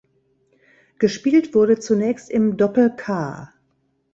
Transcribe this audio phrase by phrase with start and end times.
[0.97, 3.53] Gespielt wurde zunächst im Doppel-K.